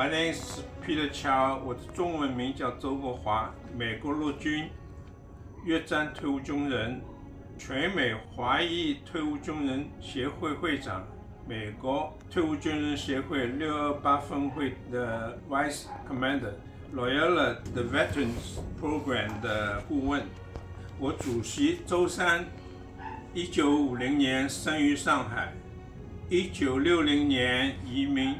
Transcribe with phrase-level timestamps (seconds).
[0.00, 4.70] My name is Peter Chow，我的中文名叫周国华，美国陆军
[5.62, 7.02] 越战退伍军人，
[7.58, 11.06] 全美华裔退伍军人协会会长，
[11.46, 20.22] 美国退伍军人协会六二八分会的 Vice Commander，Loyola the Veterans Program 的顾问。
[20.98, 22.46] 我主席周三，
[23.34, 25.52] 一九五零年生于上海，
[26.30, 28.34] 一九六零年移民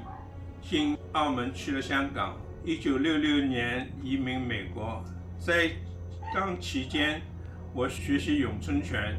[0.63, 5.03] 经澳门去了香港，一九六六年移民美国。
[5.39, 5.71] 在
[6.35, 7.21] 当期间，
[7.75, 9.17] 我学习咏春拳。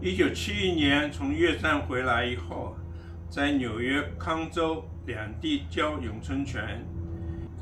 [0.00, 2.76] 一九七一年从越战回来以后，
[3.28, 6.84] 在纽约、康州两地教咏春拳。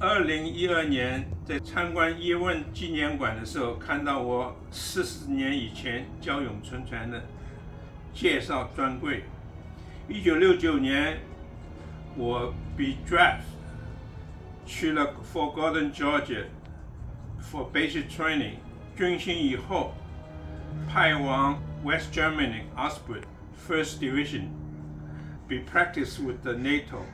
[0.00, 7.22] 二零一二年在参观叶问纪念馆的时候，看到我四十年以前教咏春拳的
[8.12, 9.22] 介绍专柜。
[10.09, 11.16] 一九六九年，
[12.16, 13.41] 我被 draft
[14.66, 16.45] 去了 Fort Gordon, Georgia
[17.41, 18.55] for basic training。
[18.95, 19.94] 军训以后，
[20.89, 23.22] 派往 West Germany Osprey
[23.67, 24.49] First Division
[25.47, 27.05] be practice with the NATO。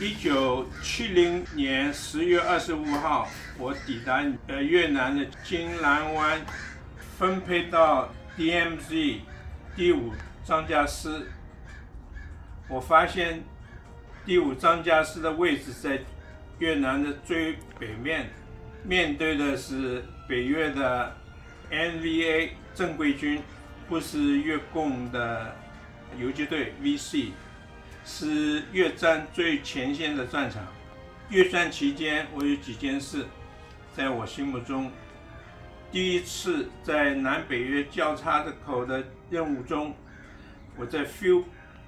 [0.00, 6.40] 一九七零年十月二十五号，我抵达呃越南的金兰湾，
[7.18, 9.20] 分配到 DMZ
[9.76, 10.12] 第五
[10.44, 11.28] 装甲师。
[12.68, 13.42] 我发现
[14.27, 16.01] 第五张家师的位置在
[16.59, 18.29] 越南的最北面，
[18.83, 21.15] 面对的是北越的
[21.71, 23.41] NVA 正规军，
[23.87, 25.55] 不是越共的
[26.19, 27.29] 游击队 VC。
[28.03, 30.61] 是越战最前线的战场。
[31.29, 33.25] 越战期间，我有几件事，
[33.95, 34.91] 在我心目中，
[35.89, 39.95] 第一次在南北越交叉的口的任务中，
[40.75, 41.45] 我在 Field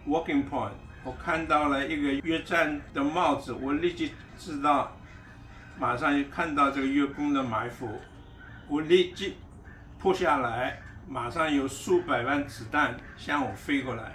[0.07, 0.71] Walking Point，
[1.03, 4.95] 我看到了一个越战的帽子，我立即知道，
[5.79, 7.87] 马上就看到这个越共的埋伏，
[8.67, 9.37] 我立即
[9.97, 14.13] 扑下来，马上有数百万子弹向我飞过来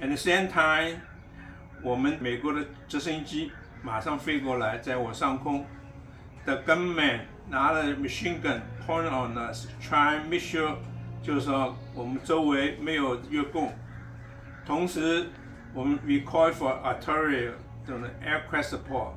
[0.00, 1.00] ，At the same time。
[1.82, 5.64] 我们美国的直升机马上飞过来，在我上空
[6.44, 10.76] The gunman 拿了 machine gun point on us，try make sure
[11.22, 13.72] 就是说我们周围没有越共。
[14.64, 15.26] 同时，
[15.76, 17.50] 我们 recall for artillery
[17.86, 19.10] 这种 aircraft support，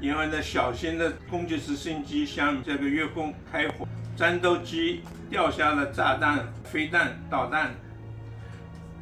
[0.00, 3.86] 因为呢小型的攻击直升机向这个越共开火，
[4.16, 7.74] 战斗机掉下了炸弹、飞弹、导弹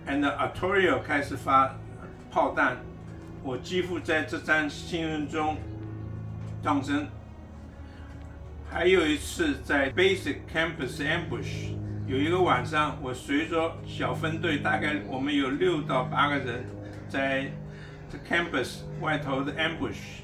[0.09, 1.73] ，and artillery 开始发。
[2.33, 2.77] 炮弹，
[3.45, 5.57] 我几乎在这战新闻中
[6.65, 7.07] 丧生。
[8.69, 16.65] 还有一次在 Basic Campus Ambush，有一个晚上，我随着小分队，大概我们有六到八个人，
[17.09, 17.51] 在
[18.09, 20.21] 这 campus 外头的 ambush。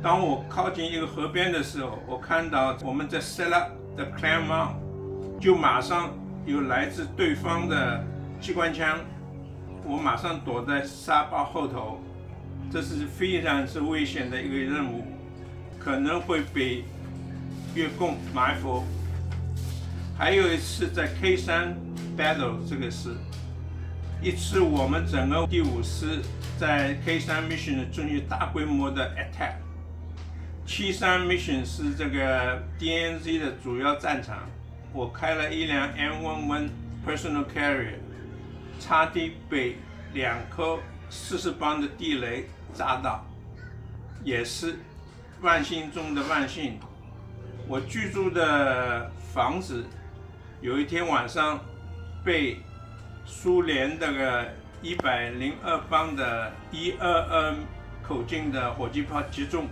[0.00, 6.10] 当我靠近一个河边的时候，我看到我们在 set up the clam on，就马上
[6.46, 8.04] 有来自对方的
[8.40, 9.00] 机关枪。
[9.84, 12.00] 我马上躲在沙包后头，
[12.70, 15.04] 这是非常之危险的一个任务，
[15.76, 16.84] 可能会被
[17.74, 18.84] 越共埋伏。
[20.20, 21.74] 还有一次在 K 三
[22.14, 23.16] battle，这个是
[24.20, 26.20] 一次我们整个第五师
[26.58, 29.54] 在 K 三 mission 进行大规模的 attack。
[30.66, 34.40] 七三 mission 是这个 DNZ 的主要战场，
[34.92, 36.68] 我开了一辆 M11
[37.06, 37.94] personal carrier。
[38.78, 39.78] 差点被
[40.12, 42.44] 两颗四十磅的地雷
[42.74, 43.24] 炸到，
[44.22, 44.80] 也是
[45.40, 46.78] 万幸中的万幸。
[47.66, 49.82] 我居住的房子
[50.60, 51.58] 有一天晚上
[52.22, 52.58] 被
[53.24, 54.46] 苏联那个
[54.82, 57.54] 一百零二磅的一二二
[58.02, 59.66] 口径的火箭炮击中。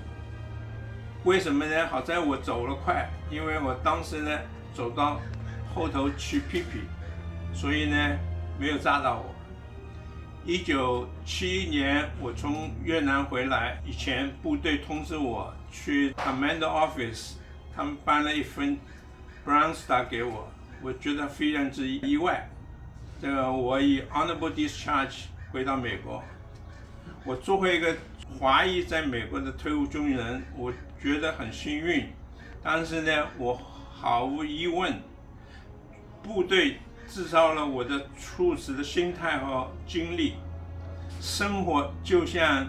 [1.24, 1.86] 为什么呢？
[1.88, 4.38] 好在我走了快，因为我当时呢
[4.72, 5.20] 走到
[5.74, 6.80] 后头去屁屁，
[7.52, 8.18] 所以呢。
[8.60, 9.32] 没有炸到我。
[10.44, 17.34] 一九七一年，我从越南回来以前，部队通知我去 Commander Office，
[17.72, 18.76] 他们颁了一份
[19.46, 20.48] Bronsta 给我，
[20.82, 22.48] 我觉得非常之意外。
[23.20, 26.22] 这个我以 Honorable Discharge 回到美国。
[27.24, 27.96] 我作为一个
[28.38, 32.08] 华裔在美国的退伍军人，我觉得很幸运。
[32.62, 35.00] 但是呢，我毫无疑问，
[36.22, 36.78] 部队。
[37.10, 40.34] 制造了我的处事的心态和经历，
[41.22, 42.66] 生活就像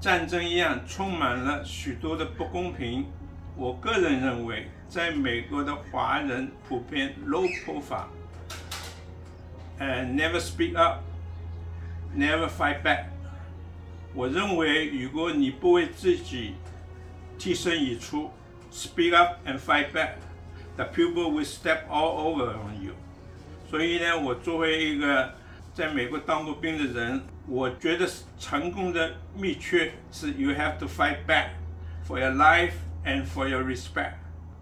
[0.00, 3.04] 战争一样，充满了许多的不公平。
[3.55, 8.07] 我个人认为，在美国的华人普遍 low profile，
[9.77, 13.05] 呃，never speak up，never fight back，
[14.13, 16.55] 我认为，如果你不为自己
[17.37, 18.31] 挺身而出，
[18.71, 22.93] speak up and fight back，the people will step all over on you。
[23.69, 25.33] 所以呢，我作为一个
[25.73, 31.49] 在美国当过兵的人，我觉得成功的秘诀是 you have to fight back
[32.07, 32.73] for your life
[33.04, 34.14] And for your respect，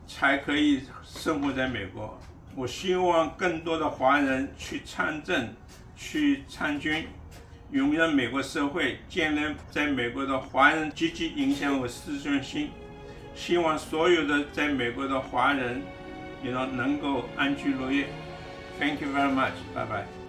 [0.06, 2.18] 才可以生活在美国。
[2.54, 5.48] 我希望更多的华人去参政，
[5.96, 7.06] 去参军，
[7.70, 12.70] 融入美国社会，建立在美国的华人积极影响我自尊心。
[13.34, 15.80] 希望所有的在美国的华人，
[16.42, 18.08] 你能能够安居乐业。
[18.78, 19.52] Thank you very much。
[19.74, 20.21] 拜拜。